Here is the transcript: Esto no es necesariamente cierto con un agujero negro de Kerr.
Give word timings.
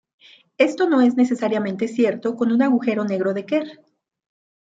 Esto 0.57 0.89
no 0.89 0.99
es 1.01 1.15
necesariamente 1.15 1.87
cierto 1.87 2.35
con 2.35 2.51
un 2.51 2.63
agujero 2.63 3.03
negro 3.05 3.35
de 3.35 3.45
Kerr. 3.45 3.81